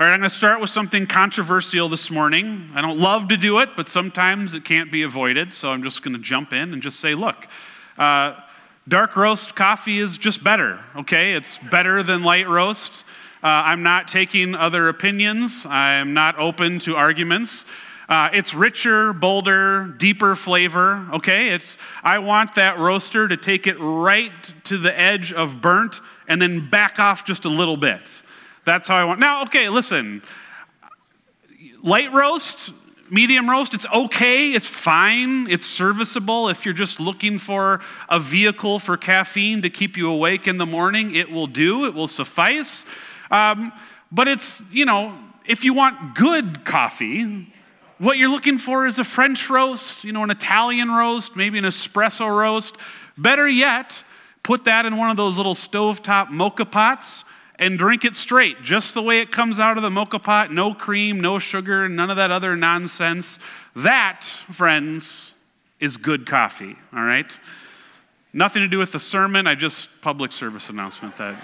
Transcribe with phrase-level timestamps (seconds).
[0.00, 2.70] All right, I'm going to start with something controversial this morning.
[2.72, 5.52] I don't love to do it, but sometimes it can't be avoided.
[5.52, 7.48] So I'm just going to jump in and just say, look,
[7.98, 8.36] uh,
[8.86, 11.32] dark roast coffee is just better, okay?
[11.32, 13.04] It's better than light roast.
[13.42, 17.64] Uh, I'm not taking other opinions, I'm not open to arguments.
[18.08, 21.48] Uh, it's richer, bolder, deeper flavor, okay?
[21.48, 26.40] It's, I want that roaster to take it right to the edge of burnt and
[26.40, 28.22] then back off just a little bit.
[28.68, 29.18] That's how I want.
[29.18, 30.22] Now, okay, listen.
[31.82, 32.70] Light roast,
[33.08, 36.50] medium roast, it's okay, it's fine, it's serviceable.
[36.50, 37.80] If you're just looking for
[38.10, 41.94] a vehicle for caffeine to keep you awake in the morning, it will do, it
[41.94, 42.84] will suffice.
[43.30, 43.72] Um,
[44.12, 47.50] but it's, you know, if you want good coffee,
[47.96, 51.64] what you're looking for is a French roast, you know, an Italian roast, maybe an
[51.64, 52.76] espresso roast.
[53.16, 54.04] Better yet,
[54.42, 57.24] put that in one of those little stovetop mocha pots
[57.58, 60.74] and drink it straight, just the way it comes out of the mocha pot no
[60.74, 63.38] cream, no sugar, none of that other nonsense.
[63.74, 65.34] That, friends,
[65.80, 67.36] is good coffee, all right?
[68.32, 71.42] Nothing to do with the sermon, I just public service announcement that.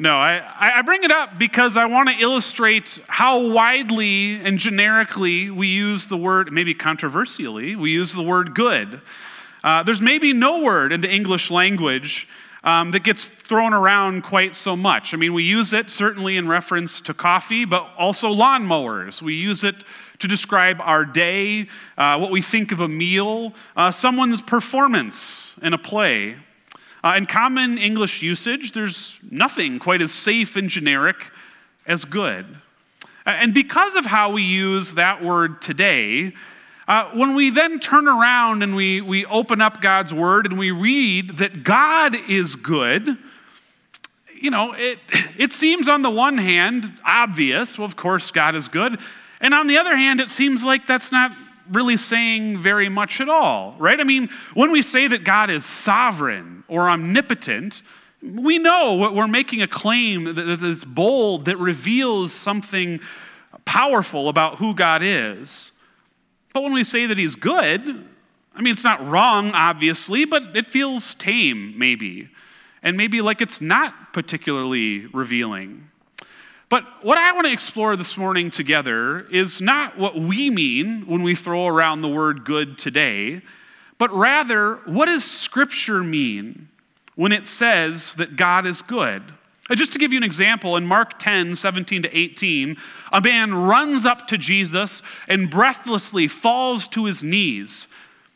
[0.00, 5.50] No, I, I bring it up because I want to illustrate how widely and generically
[5.50, 9.00] we use the word, maybe controversially, we use the word good.
[9.64, 12.28] Uh, there's maybe no word in the English language
[12.68, 15.14] um, that gets thrown around quite so much.
[15.14, 19.22] I mean, we use it certainly in reference to coffee, but also lawnmowers.
[19.22, 19.76] We use it
[20.18, 25.72] to describe our day, uh, what we think of a meal, uh, someone's performance in
[25.72, 26.36] a play.
[27.02, 31.16] Uh, in common English usage, there's nothing quite as safe and generic
[31.86, 32.44] as good.
[33.24, 36.34] And because of how we use that word today,
[36.88, 40.70] uh, when we then turn around and we, we open up God's word and we
[40.70, 43.06] read that God is good,
[44.34, 44.98] you know, it,
[45.36, 48.98] it seems on the one hand obvious, well, of course, God is good.
[49.42, 51.32] And on the other hand, it seems like that's not
[51.70, 54.00] really saying very much at all, right?
[54.00, 57.82] I mean, when we say that God is sovereign or omnipotent,
[58.22, 63.00] we know we're making a claim that's bold, that reveals something
[63.66, 65.70] powerful about who God is.
[66.52, 68.06] But when we say that he's good,
[68.54, 72.28] I mean, it's not wrong, obviously, but it feels tame, maybe.
[72.82, 75.88] And maybe like it's not particularly revealing.
[76.68, 81.22] But what I want to explore this morning together is not what we mean when
[81.22, 83.40] we throw around the word good today,
[83.96, 86.68] but rather, what does Scripture mean
[87.14, 89.22] when it says that God is good?
[89.70, 92.76] Uh, just to give you an example, in Mark 10, 17 to 18,
[93.12, 97.88] a man runs up to Jesus and breathlessly falls to his knees.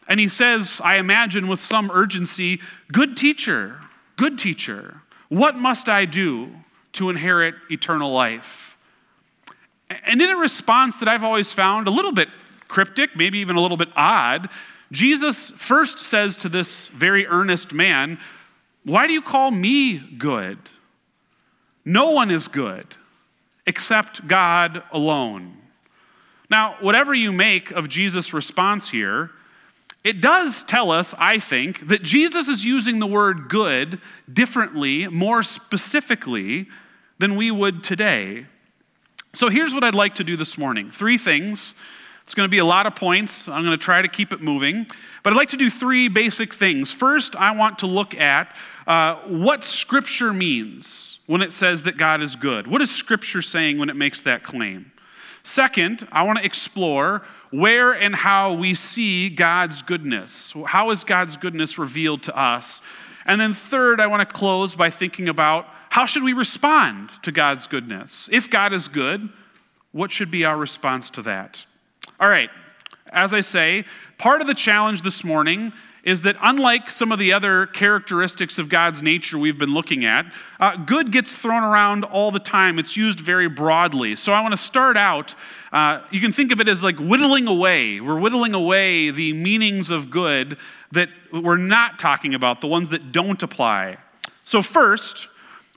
[0.08, 2.60] And he says, I imagine with some urgency,
[2.90, 3.80] Good teacher,
[4.16, 6.50] good teacher, what must I do
[6.92, 8.76] to inherit eternal life?
[10.06, 12.28] And in a response that I've always found a little bit
[12.68, 14.48] cryptic, maybe even a little bit odd,
[14.90, 18.18] Jesus first says to this very earnest man,
[18.84, 20.58] Why do you call me good?
[21.84, 22.86] No one is good
[23.66, 25.56] except God alone.
[26.50, 29.30] Now, whatever you make of Jesus' response here,
[30.04, 34.00] it does tell us, I think, that Jesus is using the word good
[34.30, 36.66] differently, more specifically
[37.18, 38.46] than we would today.
[39.32, 41.74] So here's what I'd like to do this morning three things.
[42.24, 43.48] It's going to be a lot of points.
[43.48, 44.86] I'm going to try to keep it moving.
[45.22, 46.92] But I'd like to do three basic things.
[46.92, 48.54] First, I want to look at
[48.86, 52.66] uh, what Scripture means when it says that God is good?
[52.66, 54.92] What is Scripture saying when it makes that claim?
[55.42, 60.54] Second, I want to explore where and how we see God's goodness.
[60.66, 62.80] How is God's goodness revealed to us?
[63.26, 67.32] And then third, I want to close by thinking about how should we respond to
[67.32, 68.28] God's goodness?
[68.32, 69.28] If God is good,
[69.90, 71.66] what should be our response to that?
[72.18, 72.50] All right,
[73.10, 73.84] as I say,
[74.16, 75.72] part of the challenge this morning
[76.02, 80.26] is that unlike some of the other characteristics of God's nature we've been looking at,
[80.58, 82.78] uh, good gets thrown around all the time.
[82.78, 84.16] It's used very broadly.
[84.16, 85.34] So I want to start out,
[85.72, 88.00] uh, you can think of it as like whittling away.
[88.00, 90.56] We're whittling away the meanings of good
[90.90, 93.98] that we're not talking about, the ones that don't apply.
[94.44, 95.28] So, first,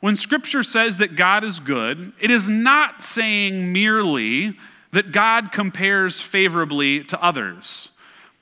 [0.01, 4.57] when Scripture says that God is good, it is not saying merely
[4.91, 7.91] that God compares favorably to others.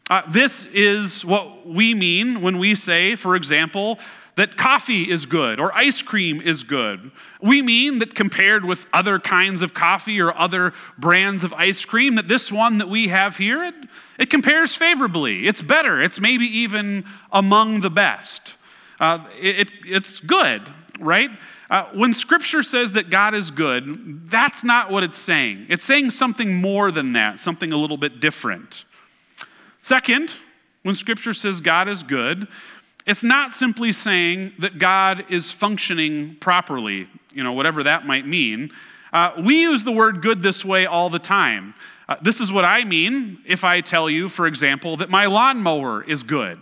[0.10, 3.98] Uh, this is what we mean when we say, for example,
[4.36, 7.12] that coffee is good or ice cream is good.
[7.42, 12.16] We mean that compared with other kinds of coffee or other brands of ice cream,
[12.16, 13.76] that this one that we have here, it,
[14.18, 15.48] it compares favorably.
[15.48, 16.02] It's better.
[16.02, 18.58] It's maybe even among the best.
[19.00, 20.62] Uh, it, it's good.
[21.00, 21.30] right?
[21.70, 25.68] Uh, when scripture says that God is good, that's not what it's saying.
[25.70, 28.86] It's saying something more than that, something a little bit different.
[29.84, 30.34] Second,
[30.84, 32.48] when scripture says God is good,
[33.06, 38.72] it's not simply saying that God is functioning properly, you know, whatever that might mean.
[39.12, 41.74] Uh, we use the word good this way all the time.
[42.08, 46.02] Uh, this is what I mean if I tell you, for example, that my lawnmower
[46.02, 46.60] is good.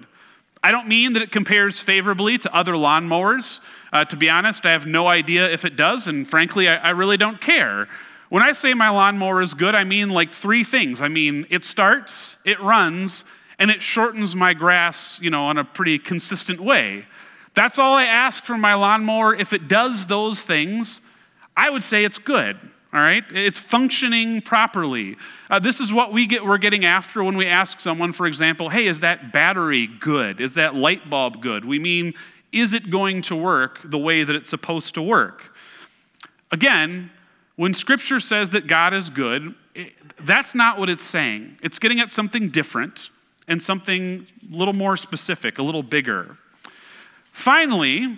[0.63, 3.61] I don't mean that it compares favorably to other lawnmowers.
[3.93, 6.89] Uh, to be honest, I have no idea if it does, and frankly, I, I
[6.89, 7.87] really don't care.
[8.31, 11.01] When I say my lawnmower is good, I mean like three things.
[11.01, 13.25] I mean, it starts, it runs,
[13.59, 17.03] and it shortens my grass, you know, in a pretty consistent way.
[17.55, 19.35] That's all I ask from my lawnmower.
[19.35, 21.01] If it does those things,
[21.57, 22.57] I would say it's good
[22.93, 23.23] all right?
[23.31, 25.15] It's functioning properly.
[25.49, 28.67] Uh, this is what we get, we're getting after when we ask someone, for example,
[28.67, 30.41] hey, is that battery good?
[30.41, 31.63] Is that light bulb good?
[31.63, 32.13] We mean,
[32.51, 35.55] is it going to work the way that it's supposed to work?
[36.51, 37.11] Again,
[37.61, 39.53] when Scripture says that God is good,
[40.19, 41.59] that's not what it's saying.
[41.61, 43.11] It's getting at something different
[43.47, 46.39] and something a little more specific, a little bigger.
[47.31, 48.17] Finally,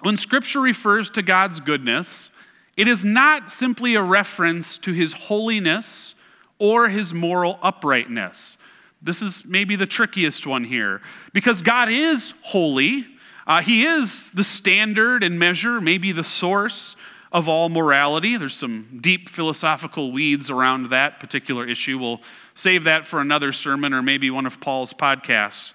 [0.00, 2.30] when Scripture refers to God's goodness,
[2.74, 6.14] it is not simply a reference to his holiness
[6.58, 8.56] or his moral uprightness.
[9.02, 11.02] This is maybe the trickiest one here
[11.34, 13.04] because God is holy.
[13.46, 16.96] Uh, he is the standard and measure, maybe the source
[17.34, 18.36] of all morality.
[18.36, 21.98] There's some deep philosophical weeds around that particular issue.
[21.98, 22.22] We'll
[22.54, 25.74] save that for another sermon or maybe one of Paul's podcasts.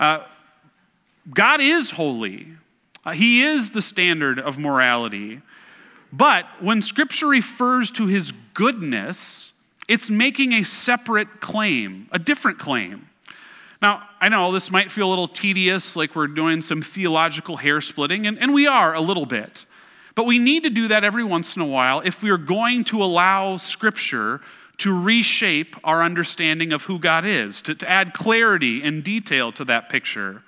[0.00, 0.20] Uh,
[1.32, 2.48] God is holy,
[3.04, 5.42] uh, He is the standard of morality.
[6.10, 9.52] But when Scripture refers to his goodness,
[9.88, 13.08] it's making a separate claim, a different claim.
[13.82, 17.80] Now, I know this might feel a little tedious, like we're doing some theological hair
[17.80, 19.66] splitting, and, and we are a little bit.
[20.14, 23.02] But we need to do that every once in a while if we're going to
[23.02, 24.40] allow Scripture
[24.78, 29.64] to reshape our understanding of who God is, to, to add clarity and detail to
[29.66, 30.42] that picture.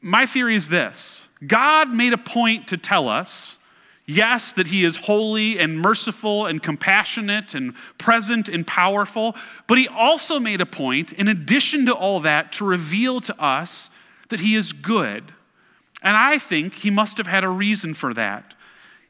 [0.00, 3.58] My theory is this God made a point to tell us
[4.10, 9.36] Yes, that he is holy and merciful and compassionate and present and powerful,
[9.68, 13.88] but he also made a point, in addition to all that, to reveal to us
[14.28, 15.32] that he is good.
[16.02, 18.54] And I think he must have had a reason for that.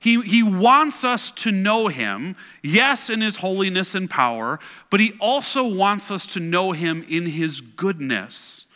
[0.00, 4.58] He, he wants us to know him, yes, in his holiness and power,
[4.88, 8.66] but he also wants us to know him in his goodness.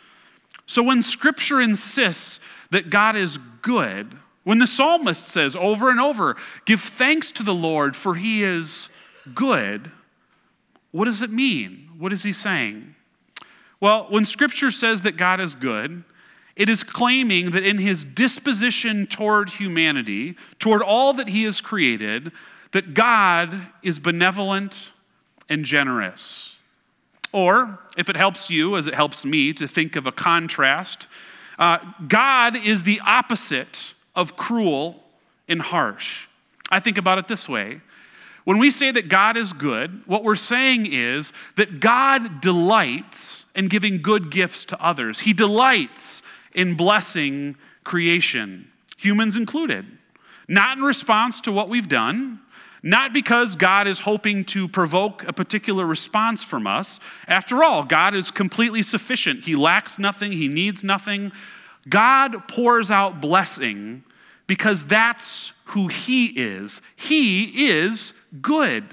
[0.67, 2.39] So when scripture insists
[2.69, 6.35] that God is good, when the psalmist says over and over,
[6.65, 8.89] Give thanks to the Lord, for he is
[9.33, 9.91] good,
[10.91, 11.89] what does it mean?
[11.97, 12.95] What is he saying?
[13.79, 16.03] Well, when scripture says that God is good,
[16.55, 22.31] it is claiming that in his disposition toward humanity, toward all that he has created,
[22.71, 24.91] that God is benevolent
[25.49, 26.59] and generous.
[27.31, 31.07] Or, if it helps you, as it helps me, to think of a contrast,
[31.59, 35.03] uh, God is the opposite of cruel
[35.47, 36.27] and harsh.
[36.71, 37.81] I think about it this way.
[38.45, 43.67] When we say that God is good, what we're saying is that God delights in
[43.67, 45.19] giving good gifts to others.
[45.19, 46.21] He delights
[46.55, 49.85] in blessing creation, humans included.
[50.47, 52.39] Not in response to what we've done,
[52.81, 56.99] not because God is hoping to provoke a particular response from us.
[57.27, 59.43] After all, God is completely sufficient.
[59.43, 61.31] He lacks nothing, He needs nothing.
[61.89, 64.03] God pours out blessing
[64.47, 66.81] because that's who He is.
[66.95, 68.83] He is good.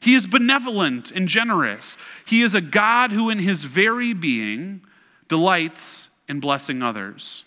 [0.00, 1.98] He is benevolent and generous.
[2.24, 4.80] He is a God who, in His very being,
[5.28, 7.44] delights in blessing others.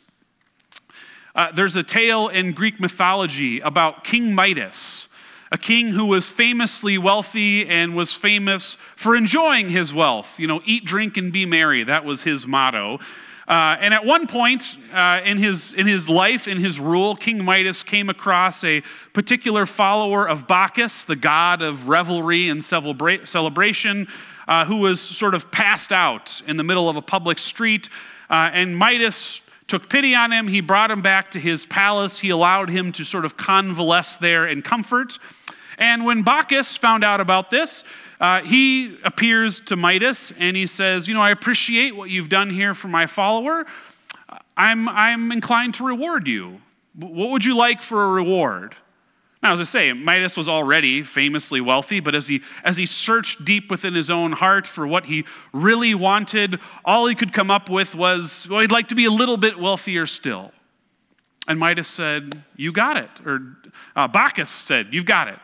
[1.36, 5.09] Uh, there's a tale in Greek mythology about King Midas,
[5.51, 10.39] a king who was famously wealthy and was famous for enjoying his wealth.
[10.39, 11.83] You know, eat, drink, and be merry.
[11.83, 13.00] That was his motto.
[13.48, 17.43] Uh, and at one point uh, in, his, in his life, in his rule, King
[17.43, 24.07] Midas came across a particular follower of Bacchus, the god of revelry and celebra- celebration,
[24.48, 27.89] uh, who was sort of passed out in the middle of a public street.
[28.29, 30.48] Uh, and Midas took pity on him.
[30.48, 32.19] He brought him back to his palace.
[32.19, 35.17] He allowed him to sort of convalesce there in comfort.
[35.77, 37.83] And when Bacchus found out about this,
[38.19, 42.50] uh, he appears to Midas and he says, You know, I appreciate what you've done
[42.50, 43.65] here for my follower.
[44.57, 46.62] I'm, I'm inclined to reward you.
[46.95, 48.75] What would you like for a reward?
[49.41, 53.46] Now, as I say, Midas was already famously wealthy, but as he, as he searched
[53.46, 57.69] deep within his own heart for what he really wanted, all he could come up
[57.69, 60.51] with was, well, he'd like to be a little bit wealthier still.
[61.48, 63.10] And Midas said, You got it.
[63.25, 63.58] Or
[63.96, 65.39] uh, Bacchus said, You've got it.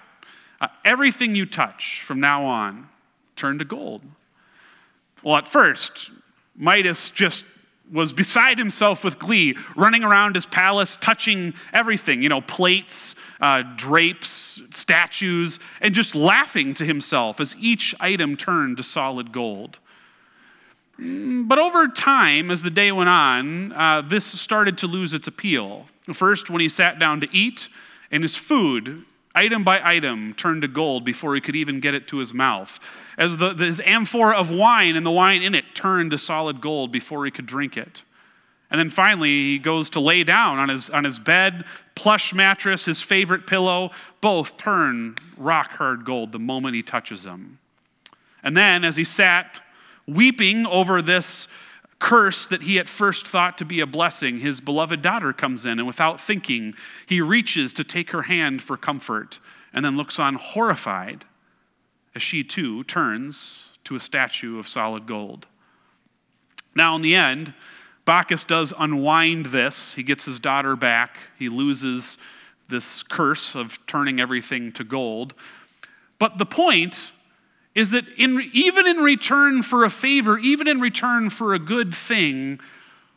[0.60, 2.90] Uh, everything you touch from now on,
[3.36, 4.04] turn to gold.
[5.24, 6.12] Well, at first,
[6.56, 7.46] Midas just
[7.96, 13.64] was beside himself with glee, running around his palace, touching everything, you know, plates, uh,
[13.76, 19.80] drapes, statues, and just laughing to himself as each item turned to solid gold.
[21.00, 25.28] Mm, but over time, as the day went on, uh, this started to lose its
[25.28, 25.86] appeal.
[26.14, 27.68] First, when he sat down to eat,
[28.12, 29.04] and his food,
[29.36, 32.80] item by item, turned to gold before he could even get it to his mouth
[33.18, 36.92] as the, his amphora of wine and the wine in it turned to solid gold
[36.92, 38.04] before he could drink it.
[38.72, 42.86] And then finally, he goes to lay down on his, on his bed, plush mattress,
[42.86, 47.60] his favorite pillow, both turn rock hard gold the moment he touches them.
[48.44, 49.62] And then, as he sat
[50.08, 51.48] weeping over this
[52.00, 55.80] curse that he at first thought to be a blessing, his beloved daughter comes in,
[55.80, 56.74] and without thinking,
[57.06, 59.40] he reaches to take her hand for comfort
[59.74, 61.26] and then looks on horrified
[62.14, 65.48] as she too turns to a statue of solid gold.
[66.76, 67.54] Now, in the end,
[68.06, 69.96] Bacchus does unwind this.
[69.96, 71.18] He gets his daughter back.
[71.38, 72.18] He loses
[72.68, 75.34] this curse of turning everything to gold.
[76.20, 77.12] But the point
[77.76, 81.94] is that in, even in return for a favor, even in return for a good
[81.94, 82.60] thing,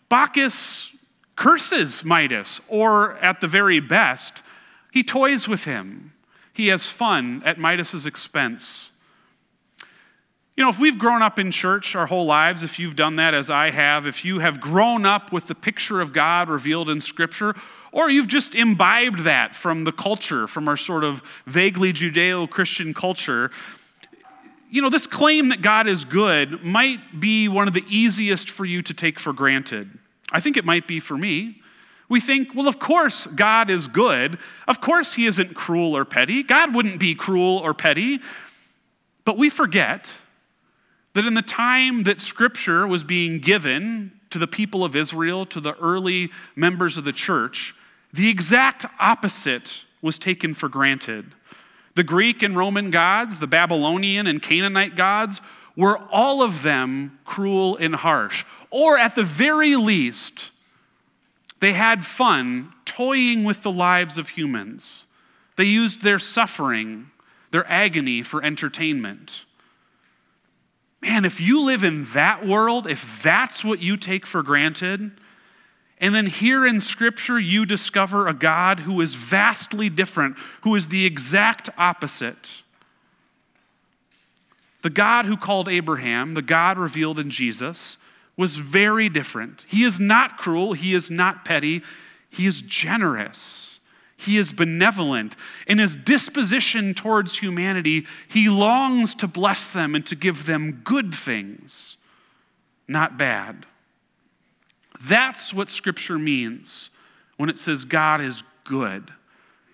[0.08, 0.90] Bacchus
[1.36, 4.42] curses Midas, or at the very best,
[4.90, 6.12] he toys with him.
[6.52, 8.90] He has fun at Midas's expense.
[10.56, 13.32] You know, if we've grown up in church our whole lives, if you've done that
[13.32, 17.00] as I have, if you have grown up with the picture of God revealed in
[17.00, 17.54] Scripture,
[17.92, 22.92] or you've just imbibed that from the culture, from our sort of vaguely Judeo Christian
[22.92, 23.52] culture,
[24.70, 28.64] you know, this claim that God is good might be one of the easiest for
[28.64, 29.90] you to take for granted.
[30.32, 31.60] I think it might be for me.
[32.08, 34.38] We think, well, of course, God is good.
[34.66, 36.42] Of course, He isn't cruel or petty.
[36.42, 38.20] God wouldn't be cruel or petty.
[39.24, 40.10] But we forget
[41.14, 45.60] that in the time that Scripture was being given to the people of Israel, to
[45.60, 47.74] the early members of the church,
[48.12, 51.34] the exact opposite was taken for granted.
[51.94, 55.40] The Greek and Roman gods, the Babylonian and Canaanite gods,
[55.76, 58.44] were all of them cruel and harsh.
[58.70, 60.50] Or at the very least,
[61.60, 65.06] they had fun toying with the lives of humans.
[65.56, 67.10] They used their suffering,
[67.50, 69.44] their agony for entertainment.
[71.00, 75.12] Man, if you live in that world, if that's what you take for granted,
[76.00, 80.88] and then here in Scripture you discover a God who is vastly different, who is
[80.88, 82.62] the exact opposite.
[84.82, 87.96] The God who called Abraham, the God revealed in Jesus,
[88.36, 89.66] was very different.
[89.68, 91.82] He is not cruel, he is not petty,
[92.30, 93.80] he is generous.
[94.16, 95.36] He is benevolent.
[95.68, 101.14] In his disposition towards humanity, he longs to bless them and to give them good
[101.14, 101.96] things,
[102.88, 103.64] not bad.
[105.02, 106.90] That's what Scripture means
[107.36, 109.12] when it says God is good.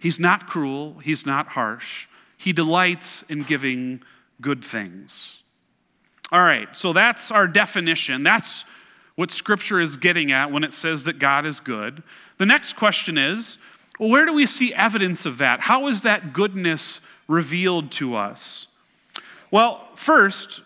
[0.00, 2.06] He's not cruel, He's not harsh.
[2.36, 4.02] He delights in giving
[4.40, 5.42] good things.
[6.30, 8.22] All right, so that's our definition.
[8.22, 8.64] That's
[9.14, 12.02] what Scripture is getting at when it says that God is good.
[12.38, 13.58] The next question is
[13.98, 15.60] well, where do we see evidence of that?
[15.60, 18.66] How is that goodness revealed to us?
[19.50, 20.62] Well, first,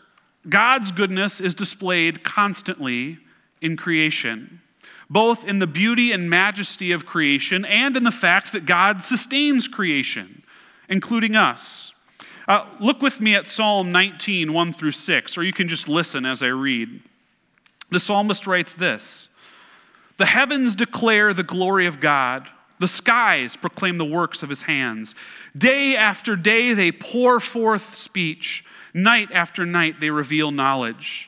[0.48, 3.18] God's goodness is displayed constantly
[3.60, 4.60] in creation,
[5.10, 9.68] both in the beauty and majesty of creation and in the fact that God sustains
[9.68, 10.42] creation,
[10.88, 11.92] including us.
[12.46, 16.24] Uh, look with me at Psalm 19, 1 through 6, or you can just listen
[16.24, 17.02] as I read.
[17.90, 19.28] The psalmist writes this
[20.16, 22.48] The heavens declare the glory of God.
[22.80, 25.14] The skies proclaim the works of his hands.
[25.56, 28.64] Day after day they pour forth speech.
[28.94, 31.27] Night after night they reveal knowledge.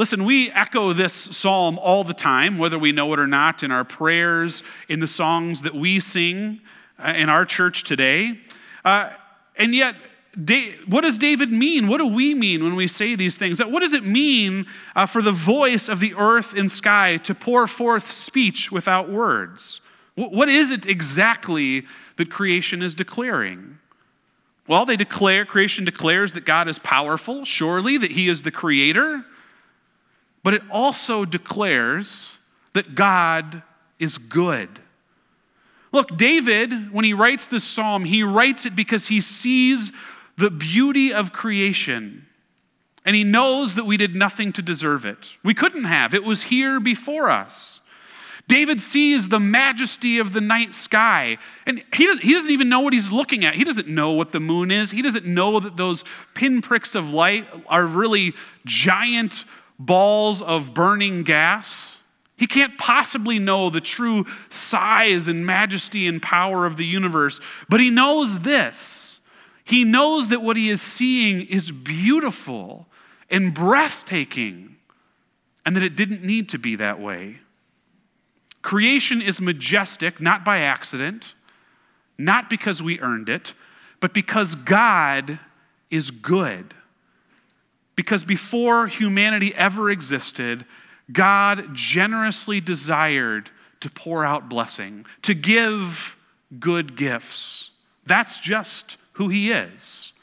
[0.00, 3.70] Listen, we echo this psalm all the time, whether we know it or not, in
[3.70, 6.62] our prayers, in the songs that we sing
[6.98, 8.40] uh, in our church today.
[8.82, 9.10] Uh,
[9.56, 9.94] and yet,
[10.86, 11.86] what does David mean?
[11.86, 13.62] What do we mean when we say these things?
[13.62, 14.64] What does it mean
[14.96, 19.82] uh, for the voice of the earth and sky to pour forth speech without words?
[20.14, 21.84] What is it exactly
[22.16, 23.78] that creation is declaring?
[24.66, 29.26] Well, they declare, creation declares that God is powerful, surely, that He is the creator,
[30.42, 32.38] but it also declares
[32.72, 33.62] that God
[33.98, 34.68] is good.
[35.92, 39.92] Look, David, when he writes this psalm, he writes it because he sees
[40.36, 42.26] the beauty of creation.
[43.04, 45.36] And he knows that we did nothing to deserve it.
[45.42, 47.80] We couldn't have, it was here before us.
[48.46, 52.92] David sees the majesty of the night sky, and he, he doesn't even know what
[52.92, 53.54] he's looking at.
[53.54, 54.90] He doesn't know what the moon is.
[54.90, 56.02] He doesn't know that those
[56.34, 58.34] pinpricks of light are really
[58.66, 59.44] giant
[59.80, 61.98] balls of burning gas.
[62.36, 67.80] He can't possibly know the true size and majesty and power of the universe, but
[67.80, 69.20] he knows this.
[69.64, 72.86] He knows that what he is seeing is beautiful
[73.28, 74.76] and breathtaking,
[75.64, 77.38] and that it didn't need to be that way.
[78.62, 81.34] Creation is majestic, not by accident,
[82.18, 83.54] not because we earned it,
[84.00, 85.38] but because God
[85.90, 86.74] is good.
[88.00, 90.64] Because before humanity ever existed,
[91.12, 96.16] God generously desired to pour out blessing, to give
[96.58, 97.72] good gifts.
[98.06, 100.14] That's just who He is.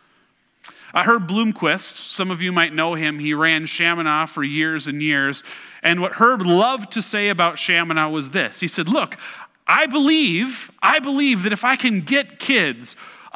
[0.91, 4.99] I Herb Bloomquist, some of you might know him, he ran Chaminade for years and
[4.99, 5.43] years.
[5.83, 9.17] And what Herb loved to say about Chaminade was this He said, Look,
[9.67, 12.95] I believe, I believe that if I can get kids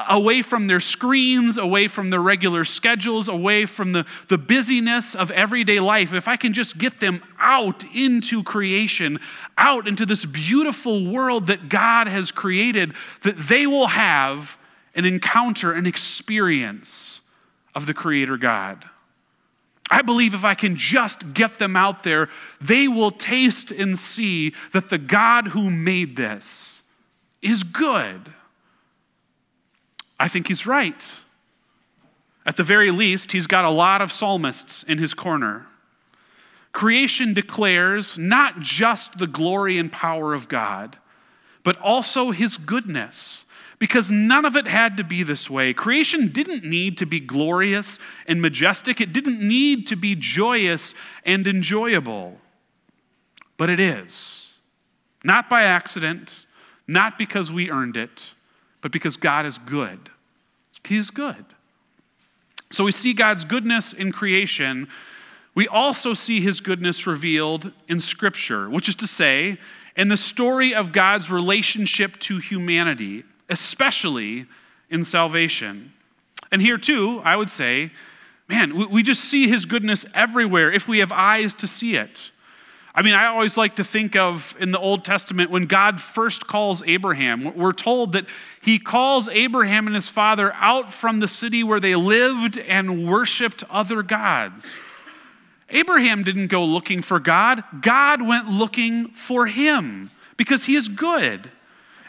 [0.09, 5.31] away from their screens, away from their regular schedules, away from the, the busyness of
[5.31, 9.19] everyday life, if I can just get them out into creation,
[9.57, 12.93] out into this beautiful world that God has created,
[13.23, 14.57] that they will have
[14.95, 17.21] an encounter, an experience
[17.75, 18.85] of the Creator God.
[19.89, 22.29] I believe if I can just get them out there,
[22.61, 26.81] they will taste and see that the God who made this
[27.41, 28.33] is good.
[30.21, 31.19] I think he's right.
[32.45, 35.65] At the very least, he's got a lot of psalmists in his corner.
[36.73, 40.97] Creation declares not just the glory and power of God,
[41.63, 43.45] but also his goodness
[43.79, 45.73] because none of it had to be this way.
[45.73, 50.93] Creation didn't need to be glorious and majestic, it didn't need to be joyous
[51.25, 52.37] and enjoyable.
[53.57, 54.59] But it is.
[55.23, 56.45] Not by accident,
[56.87, 58.35] not because we earned it,
[58.81, 59.99] but because God is good.
[60.85, 61.45] He is good.
[62.71, 64.87] So we see God's goodness in creation.
[65.53, 69.57] We also see his goodness revealed in Scripture, which is to say,
[69.95, 74.45] in the story of God's relationship to humanity especially
[74.89, 75.93] in salvation.
[76.51, 77.91] And here, too, I would say,
[78.47, 82.31] man, we just see his goodness everywhere if we have eyes to see it.
[82.93, 86.45] I mean, I always like to think of in the Old Testament when God first
[86.45, 88.25] calls Abraham, we're told that
[88.61, 93.63] he calls Abraham and his father out from the city where they lived and worshiped
[93.69, 94.77] other gods.
[95.69, 101.49] Abraham didn't go looking for God, God went looking for him because he is good.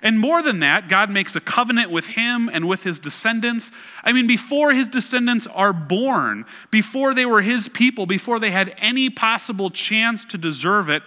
[0.02, 3.70] And more than that, God makes a covenant with him and with his descendants.
[4.02, 8.74] I mean, before his descendants are born, before they were his people, before they had
[8.78, 11.04] any possible chance to deserve it,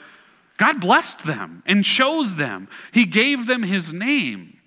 [0.58, 2.70] God blessed them and chose them.
[2.94, 4.58] He gave them his name,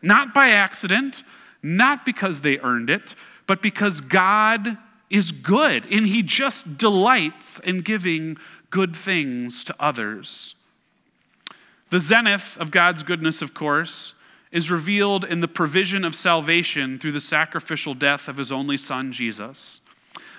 [0.00, 1.22] not by accident,
[1.62, 3.14] not because they earned it,
[3.46, 4.78] but because God
[5.10, 8.38] is good and he just delights in giving
[8.70, 10.55] good things to others.
[11.90, 14.14] The zenith of God's goodness, of course,
[14.50, 19.12] is revealed in the provision of salvation through the sacrificial death of his only son,
[19.12, 19.80] Jesus.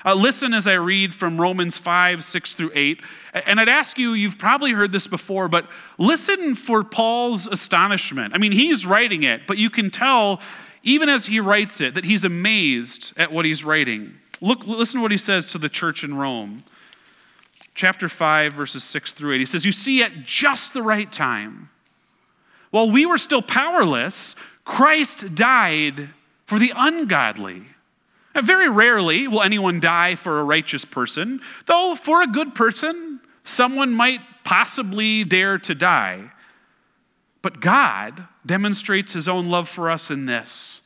[0.06, 3.02] Uh, listen as I read from Romans 5, 6 through 8.
[3.46, 8.34] And I'd ask you, you've probably heard this before, but listen for Paul's astonishment.
[8.34, 10.42] I mean, he's writing it, but you can tell,
[10.84, 14.16] even as he writes it, that he's amazed at what he's writing.
[14.42, 16.64] Look, listen to what he says to the church in Rome
[17.78, 19.40] chapter 5, verses 6 through 8.
[19.40, 21.70] He says, You see, at just the right time,
[22.72, 24.36] while we were still powerless,
[24.66, 26.10] Christ died
[26.46, 27.64] for the ungodly.
[28.36, 33.22] Now, very rarely will anyone die for a righteous person, though for a good person,
[33.46, 36.32] someone might possibly dare to die.
[37.42, 40.82] But God demonstrates his own love for us in this.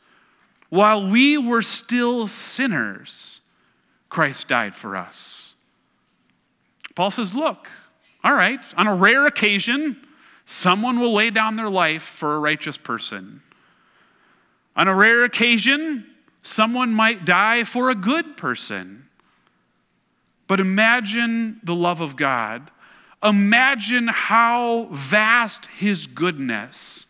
[0.70, 3.40] While we were still sinners,
[4.10, 5.51] Christ died for us.
[6.96, 7.68] Paul says, Look,
[8.24, 9.98] all right, on a rare occasion,
[10.46, 13.42] someone will lay down their life for a righteous person.
[14.76, 16.06] On a rare occasion,
[16.44, 19.08] someone might die for a good person.
[20.48, 22.70] But imagine the love of God.
[23.24, 27.06] imagine how vast his goodness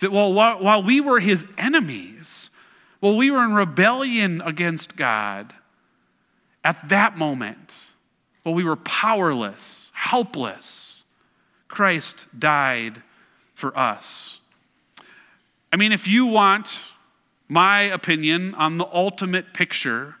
[0.00, 2.50] that while, while we were his enemies,
[3.00, 5.54] while we were in rebellion against God,
[6.64, 7.93] at that moment,
[8.44, 11.02] while we were powerless, helpless,
[11.66, 13.02] Christ died
[13.54, 14.38] for us.
[15.72, 16.84] I mean, if you want
[17.48, 20.14] my opinion on the ultimate picture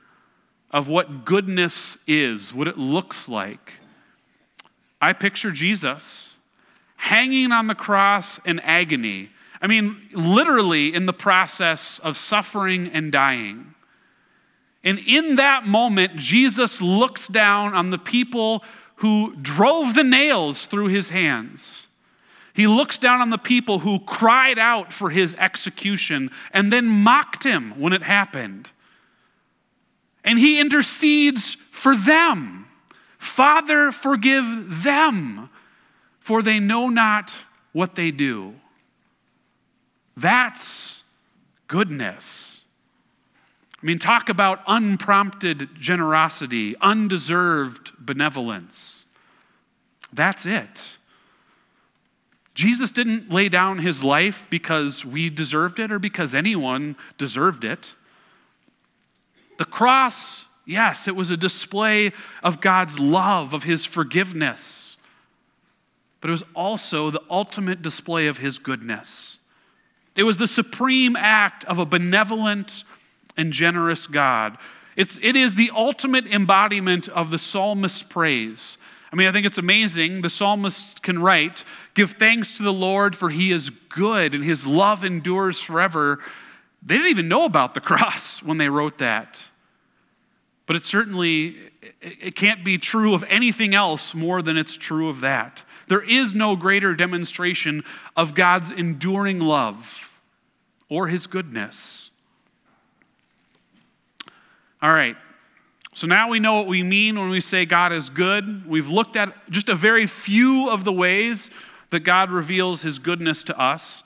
[0.72, 3.74] of what goodness is, what it looks like,
[5.00, 6.36] I picture Jesus
[6.96, 9.28] hanging on the cross in agony.
[9.60, 13.74] I mean, literally in the process of suffering and dying.
[14.84, 18.62] And in that moment, Jesus looks down on the people
[18.96, 21.88] who drove the nails through his hands.
[22.52, 27.42] He looks down on the people who cried out for his execution and then mocked
[27.42, 28.70] him when it happened.
[30.22, 32.66] And he intercedes for them.
[33.18, 35.48] Father, forgive them,
[36.20, 38.54] for they know not what they do.
[40.16, 41.02] That's
[41.66, 42.53] goodness.
[43.84, 49.04] I mean, talk about unprompted generosity, undeserved benevolence.
[50.10, 50.96] That's it.
[52.54, 57.92] Jesus didn't lay down his life because we deserved it or because anyone deserved it.
[59.58, 64.96] The cross Yes, it was a display of God's love, of His forgiveness,
[66.20, 69.38] but it was also the ultimate display of His goodness.
[70.16, 72.84] It was the supreme act of a benevolent
[73.36, 74.58] and generous God.
[74.96, 78.78] It's, it is the ultimate embodiment of the psalmist's praise.
[79.12, 80.22] I mean, I think it's amazing.
[80.22, 84.66] The psalmist can write, Give thanks to the Lord, for he is good, and his
[84.66, 86.18] love endures forever.
[86.82, 89.42] They didn't even know about the cross when they wrote that.
[90.66, 91.56] But it certainly
[92.00, 95.62] it can't be true of anything else more than it's true of that.
[95.88, 97.84] There is no greater demonstration
[98.16, 100.18] of God's enduring love
[100.88, 102.10] or his goodness.
[104.84, 105.16] All right.
[105.94, 108.68] So now we know what we mean when we say God is good.
[108.68, 111.50] We've looked at just a very few of the ways
[111.88, 114.02] that God reveals his goodness to us.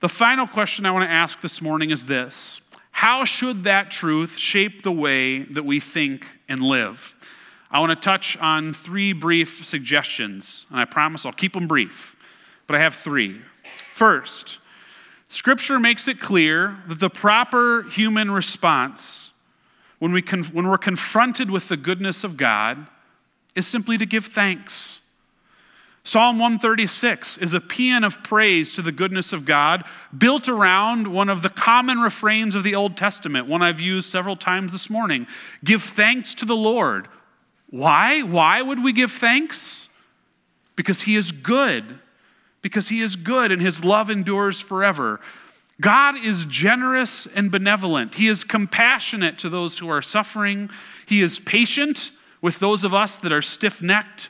[0.00, 4.36] The final question I want to ask this morning is this how should that truth
[4.36, 7.14] shape the way that we think and live?
[7.70, 12.16] I want to touch on three brief suggestions, and I promise I'll keep them brief,
[12.66, 13.40] but I have three.
[13.92, 14.58] First,
[15.28, 19.30] Scripture makes it clear that the proper human response
[19.98, 22.86] when, we con- when we're confronted with the goodness of God
[23.54, 25.00] is simply to give thanks.
[26.04, 29.84] Psalm 136 is a paean of praise to the goodness of God,
[30.16, 34.34] built around one of the common refrains of the Old Testament, one I've used several
[34.34, 35.26] times this morning.
[35.62, 37.08] Give thanks to the Lord.
[37.68, 38.22] Why?
[38.22, 39.88] Why would we give thanks?
[40.76, 41.98] Because He is good.
[42.62, 45.20] Because He is good and His love endures forever.
[45.80, 48.16] God is generous and benevolent.
[48.16, 50.70] He is compassionate to those who are suffering.
[51.06, 52.10] He is patient
[52.40, 54.28] with those of us that are stiff necked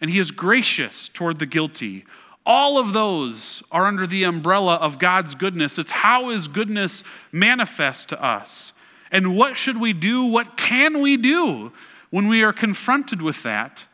[0.00, 2.04] and he is gracious toward the guilty.
[2.44, 5.78] All of those are under the umbrella of God's goodness.
[5.78, 7.02] It's how his goodness
[7.32, 8.72] manifests to us.
[9.10, 10.24] And what should we do?
[10.24, 11.72] What can we do
[12.10, 13.86] when we are confronted with that?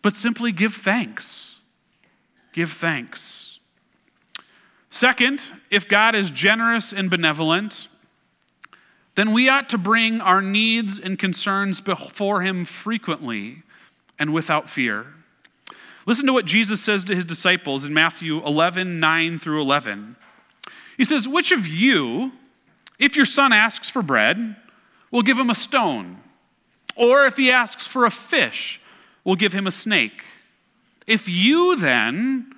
[0.00, 1.56] But simply give thanks.
[2.52, 3.47] Give thanks.
[4.90, 7.88] Second, if God is generous and benevolent,
[9.14, 13.62] then we ought to bring our needs and concerns before Him frequently
[14.18, 15.06] and without fear.
[16.08, 20.16] Listen to what Jesus says to his disciples in Matthew 11, 9 through 11.
[20.96, 22.32] He says, Which of you,
[22.98, 24.56] if your son asks for bread,
[25.10, 26.18] will give him a stone?
[26.96, 28.80] Or if he asks for a fish,
[29.22, 30.22] will give him a snake?
[31.06, 32.52] If you then,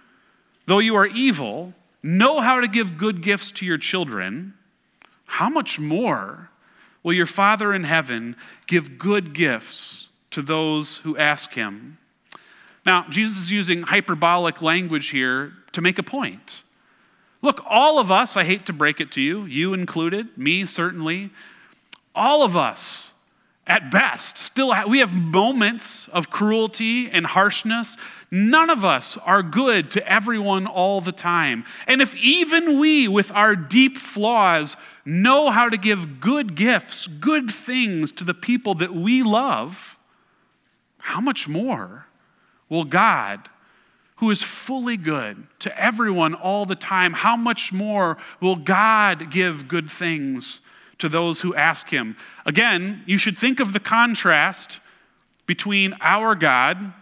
[0.67, 4.55] though you are evil, know how to give good gifts to your children,
[5.27, 6.51] how much more
[7.03, 8.37] will your Father in heaven
[8.67, 11.99] give good gifts to those who ask him?
[12.87, 16.63] Now, Jesus is using hyperbolic language here to make a point.
[17.43, 21.31] Look, all of us, I hate to break it to you, you included, me certainly,
[22.15, 23.13] all of us,
[23.67, 27.97] at best, still we have moments of cruelty and harshness.
[28.31, 31.65] None of us are good to everyone all the time.
[31.87, 37.51] And if even we, with our deep flaws, know how to give good gifts, good
[37.51, 39.99] things to the people that we love,
[40.99, 42.07] how much more
[42.69, 43.49] will God,
[44.17, 49.69] who is fully good to everyone all the time, how much more will God give
[49.69, 50.61] good things
[51.01, 52.17] to those who ask Him?
[52.47, 54.81] Again, you should think of the contrast
[55.47, 56.93] between our God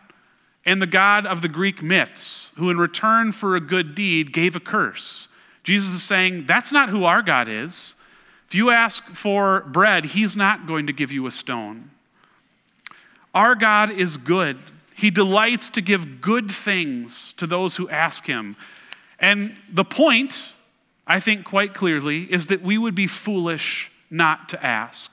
[0.65, 4.57] and the God of the Greek myths, who in return for a good deed gave
[4.57, 5.29] a curse.
[5.65, 7.95] Jesus is saying, that's not who our God is.
[8.47, 11.91] If you ask for bread, he's not going to give you a stone.
[13.35, 14.59] Our God is good.
[14.95, 18.57] He delights to give good things to those who ask him.
[19.19, 20.55] And the point,
[21.09, 25.11] I think quite clearly, is that we would be foolish not to ask.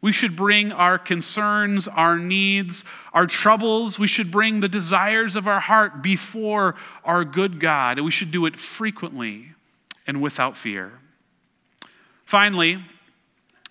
[0.00, 3.98] We should bring our concerns, our needs, our troubles.
[3.98, 8.30] We should bring the desires of our heart before our good God, and we should
[8.30, 9.54] do it frequently
[10.06, 11.00] and without fear.
[12.24, 12.84] Finally,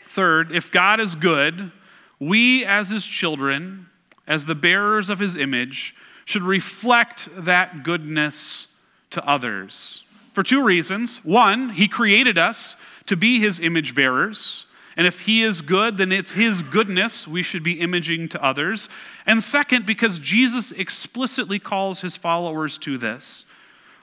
[0.02, 1.72] third, if God is good,
[2.20, 3.88] we as his children,
[4.28, 8.68] as the bearers of his image, should reflect that goodness
[9.12, 10.04] to others.
[10.38, 11.18] For two reasons.
[11.26, 14.68] One, he created us to be his image bearers.
[14.96, 18.88] And if he is good, then it's his goodness we should be imaging to others.
[19.26, 23.48] And second, because Jesus explicitly calls his followers to this.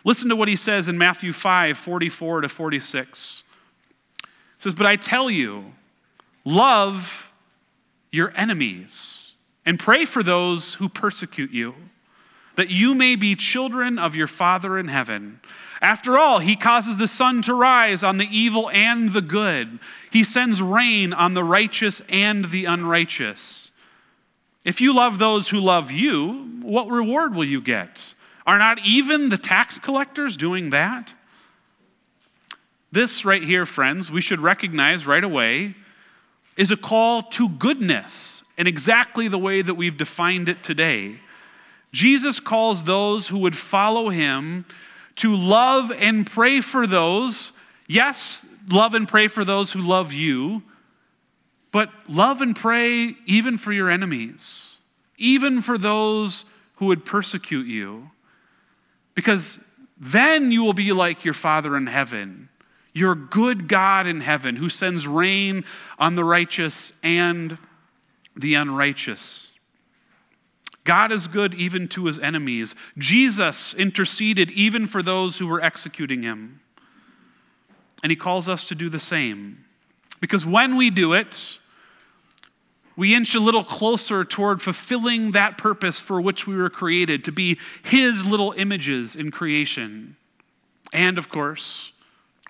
[0.02, 3.44] Listen to what he says in Matthew 5 44 to 46.
[4.24, 5.66] He says, But I tell you,
[6.44, 7.30] love
[8.10, 11.76] your enemies and pray for those who persecute you,
[12.56, 15.40] that you may be children of your Father in heaven.
[15.80, 19.78] After all, he causes the sun to rise on the evil and the good.
[20.10, 23.70] He sends rain on the righteous and the unrighteous.
[24.64, 28.14] If you love those who love you, what reward will you get?
[28.46, 31.12] Are not even the tax collectors doing that?
[32.92, 35.74] This right here, friends, we should recognize right away
[36.56, 41.16] is a call to goodness in exactly the way that we've defined it today.
[41.94, 44.64] Jesus calls those who would follow him
[45.14, 47.52] to love and pray for those,
[47.86, 50.64] yes, love and pray for those who love you,
[51.70, 54.80] but love and pray even for your enemies,
[55.18, 56.44] even for those
[56.76, 58.10] who would persecute you.
[59.14, 59.60] Because
[59.96, 62.48] then you will be like your Father in heaven,
[62.92, 65.64] your good God in heaven, who sends rain
[65.96, 67.56] on the righteous and
[68.34, 69.43] the unrighteous.
[70.84, 72.74] God is good even to his enemies.
[72.98, 76.60] Jesus interceded even for those who were executing him.
[78.02, 79.64] And he calls us to do the same.
[80.20, 81.58] Because when we do it,
[82.96, 87.32] we inch a little closer toward fulfilling that purpose for which we were created to
[87.32, 90.16] be his little images in creation.
[90.92, 91.92] And of course,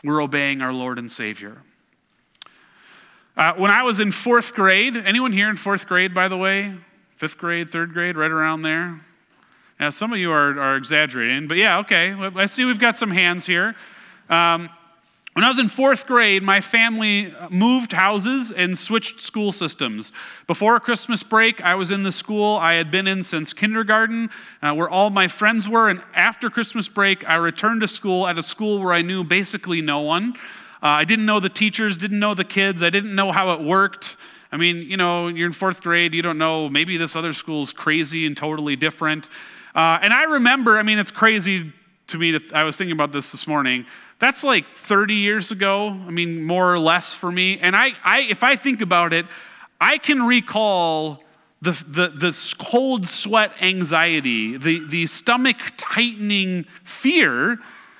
[0.02, 1.62] we're obeying our Lord and Savior.
[3.36, 6.74] Uh, when I was in fourth grade, anyone here in fourth grade, by the way?
[7.16, 9.00] Fifth grade, third grade, right around there.
[9.80, 12.12] Now, some of you are, are exaggerating, but yeah, okay.
[12.12, 13.74] I see we've got some hands here.
[14.28, 14.70] Um,
[15.34, 20.12] when I was in fourth grade, my family moved houses and switched school systems.
[20.46, 24.30] Before Christmas break, I was in the school I had been in since kindergarten,
[24.62, 25.88] uh, where all my friends were.
[25.88, 29.80] And after Christmas break, I returned to school at a school where I knew basically
[29.80, 30.34] no one.
[30.80, 33.60] Uh, I didn't know the teachers, didn't know the kids, I didn't know how it
[33.60, 34.16] worked.
[34.54, 37.72] I mean, you know, you're in fourth grade, you don't know, maybe this other school's
[37.72, 39.28] crazy and totally different.
[39.74, 41.72] Uh, and I remember, I mean, it's crazy
[42.06, 43.84] to me, to, I was thinking about this this morning.
[44.20, 47.58] That's like 30 years ago, I mean, more or less for me.
[47.58, 49.26] And I, I if I think about it,
[49.80, 51.24] I can recall
[51.60, 57.58] the, the, the cold sweat anxiety, the, the stomach tightening fear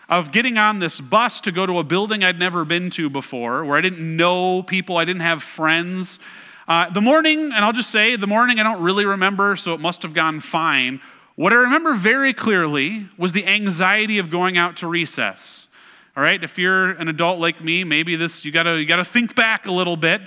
[0.08, 3.64] of getting on this bus to go to a building I'd never been to before,
[3.64, 6.20] where I didn't know people, I didn't have friends.
[6.66, 9.80] Uh, the morning, and I'll just say, the morning I don't really remember, so it
[9.80, 11.00] must have gone fine.
[11.36, 15.68] What I remember very clearly was the anxiety of going out to recess.
[16.16, 19.34] All right, if you're an adult like me, maybe this you gotta you gotta think
[19.34, 20.22] back a little bit.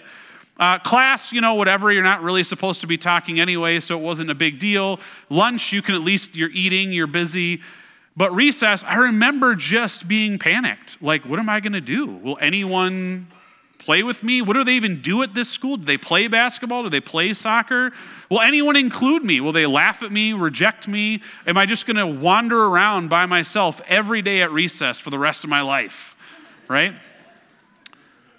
[0.60, 4.02] Uh, class, you know, whatever, you're not really supposed to be talking anyway, so it
[4.02, 5.00] wasn't a big deal.
[5.30, 7.62] Lunch, you can at least, you're eating, you're busy.
[8.16, 11.02] But recess, I remember just being panicked.
[11.02, 12.06] Like, what am I gonna do?
[12.08, 13.28] Will anyone
[13.88, 14.42] play with me?
[14.42, 15.78] What do they even do at this school?
[15.78, 16.84] Do they play basketball?
[16.84, 17.94] Do they play soccer?
[18.30, 19.40] Will anyone include me?
[19.40, 21.22] Will they laugh at me, reject me?
[21.46, 25.18] Am I just going to wander around by myself every day at recess for the
[25.18, 26.18] rest of my life?
[26.68, 26.96] Right?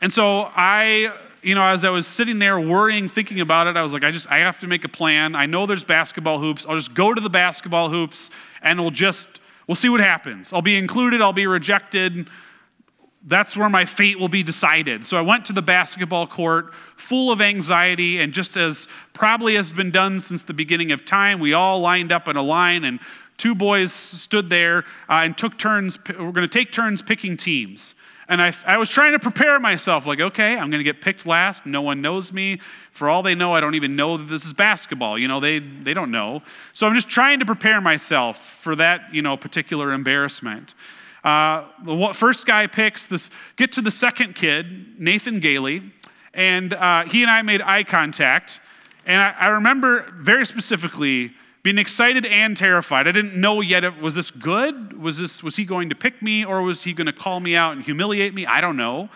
[0.02, 3.82] And so I, you know, as I was sitting there worrying, thinking about it, I
[3.82, 5.34] was like, I just, I have to make a plan.
[5.34, 6.66] I know there's basketball hoops.
[6.68, 8.28] I'll just go to the basketball hoops
[8.60, 10.52] and we'll just, we'll see what happens.
[10.52, 12.28] I'll be included, I'll be rejected
[13.26, 15.04] that's where my fate will be decided.
[15.04, 19.72] So I went to the basketball court full of anxiety, and just as probably has
[19.72, 23.00] been done since the beginning of time, we all lined up in a line, and
[23.36, 24.78] two boys stood there
[25.08, 25.98] uh, and took turns.
[26.08, 27.94] We're going to take turns picking teams.
[28.30, 31.24] And I, I was trying to prepare myself, like, okay, I'm going to get picked
[31.24, 31.64] last.
[31.64, 32.60] No one knows me.
[32.92, 35.18] For all they know, I don't even know that this is basketball.
[35.18, 36.42] You know, they, they don't know.
[36.74, 40.74] So I'm just trying to prepare myself for that, you know, particular embarrassment.
[41.24, 45.82] Uh, the first guy picks this, get to the second kid, Nathan Gailey,
[46.34, 48.60] and uh, he and I made eye contact.
[49.04, 53.08] And I, I remember very specifically being excited and terrified.
[53.08, 54.98] I didn't know yet, was this good?
[55.00, 57.56] Was, this, was he going to pick me or was he going to call me
[57.56, 58.46] out and humiliate me?
[58.46, 59.08] I don't know.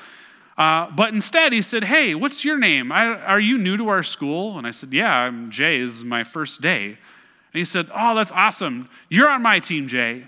[0.58, 2.92] Uh, but instead, he said, Hey, what's your name?
[2.92, 4.58] I, are you new to our school?
[4.58, 5.82] And I said, Yeah, I'm Jay.
[5.82, 6.86] This is my first day.
[6.86, 8.88] And he said, Oh, that's awesome.
[9.08, 10.24] You're on my team, Jay.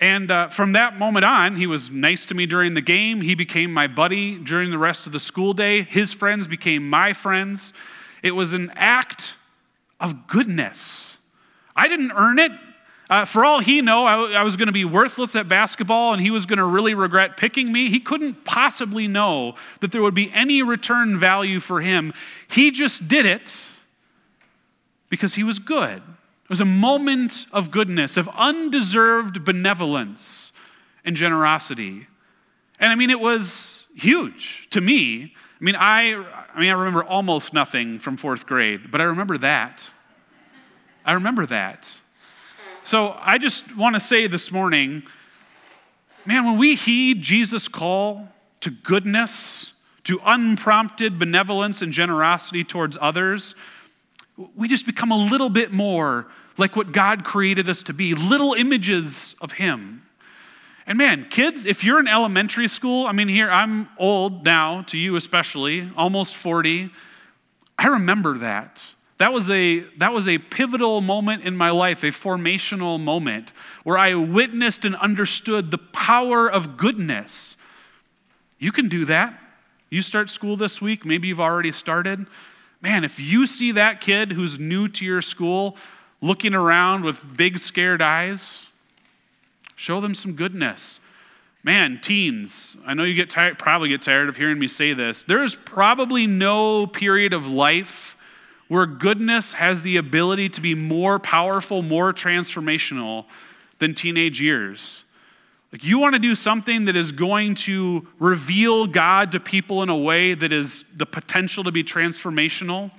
[0.00, 3.20] And uh, from that moment on, he was nice to me during the game.
[3.20, 5.82] He became my buddy during the rest of the school day.
[5.82, 7.74] His friends became my friends.
[8.22, 9.36] It was an act
[10.00, 11.18] of goodness.
[11.76, 12.52] I didn't earn it.
[13.10, 16.22] Uh, for all he know, I, I was going to be worthless at basketball and
[16.22, 17.90] he was going to really regret picking me.
[17.90, 22.14] He couldn't possibly know that there would be any return value for him.
[22.48, 23.68] He just did it
[25.08, 26.02] because he was good.
[26.50, 30.50] It was a moment of goodness, of undeserved benevolence
[31.04, 32.08] and generosity.
[32.80, 36.14] And I mean, it was huge to me I mean, I,
[36.54, 39.90] I mean, I remember almost nothing from fourth grade, but I remember that.
[41.04, 42.00] I remember that.
[42.84, 45.02] So I just want to say this morning,
[46.24, 48.30] man, when we heed Jesus' call
[48.62, 53.54] to goodness, to unprompted benevolence and generosity towards others,
[54.56, 56.26] we just become a little bit more
[56.60, 60.02] like what God created us to be little images of Him.
[60.86, 64.98] And man, kids, if you're in elementary school, I mean, here, I'm old now, to
[64.98, 66.90] you especially, almost 40.
[67.78, 68.82] I remember that.
[69.18, 73.52] That was, a, that was a pivotal moment in my life, a formational moment
[73.84, 77.56] where I witnessed and understood the power of goodness.
[78.58, 79.38] You can do that.
[79.90, 82.26] You start school this week, maybe you've already started.
[82.80, 85.76] Man, if you see that kid who's new to your school
[86.20, 88.66] looking around with big scared eyes,
[89.80, 91.00] Show them some goodness.
[91.62, 95.24] Man, teens, I know you get tired, probably get tired of hearing me say this.
[95.24, 98.14] There's probably no period of life
[98.68, 103.24] where goodness has the ability to be more powerful, more transformational
[103.78, 105.06] than teenage years.
[105.72, 109.88] Like, you want to do something that is going to reveal God to people in
[109.88, 112.90] a way that is the potential to be transformational?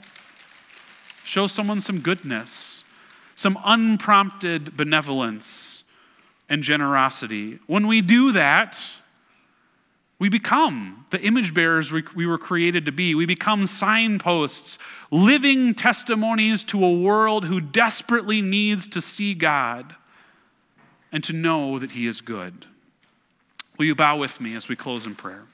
[1.24, 2.71] Show someone some goodness,
[3.42, 5.84] some unprompted benevolence
[6.48, 7.60] and generosity.
[7.66, 8.80] When we do that,
[10.20, 13.16] we become the image bearers we were created to be.
[13.16, 14.78] We become signposts,
[15.10, 19.96] living testimonies to a world who desperately needs to see God
[21.12, 22.68] and to know that He is good.
[23.78, 25.46] Will you bow with me as we close in prayer?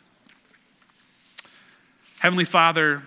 [2.20, 3.04] Heavenly Father,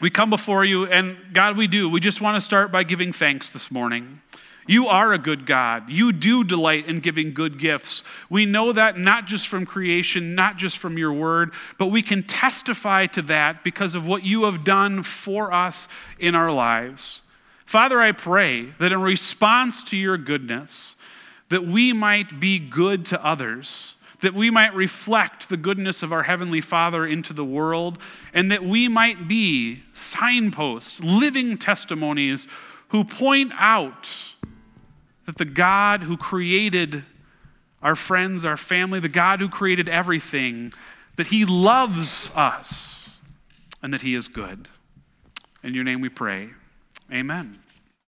[0.00, 1.88] we come before you, and God, we do.
[1.88, 4.20] We just want to start by giving thanks this morning.
[4.66, 5.90] You are a good God.
[5.90, 8.04] You do delight in giving good gifts.
[8.28, 12.22] We know that not just from creation, not just from your word, but we can
[12.22, 17.22] testify to that because of what you have done for us in our lives.
[17.66, 20.96] Father, I pray that in response to your goodness,
[21.48, 26.24] that we might be good to others, that we might reflect the goodness of our
[26.24, 27.98] Heavenly Father into the world,
[28.34, 32.46] and that we might be signposts, living testimonies
[32.88, 34.34] who point out
[35.26, 37.04] that the God who created
[37.82, 40.72] our friends, our family, the God who created everything,
[41.16, 43.08] that He loves us
[43.82, 44.68] and that He is good.
[45.62, 46.50] In your name we pray.
[47.12, 47.58] Amen.